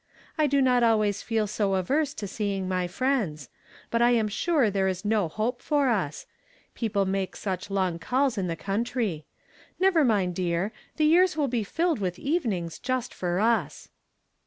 [0.35, 3.49] I do not always feel so averse to seeing my friends.
[3.91, 6.25] But I am sure there is no hope for us;
[6.73, 9.27] people make such long calls in the country.
[9.79, 13.89] Never mind, dear, the years will be filled with evenings, just for us."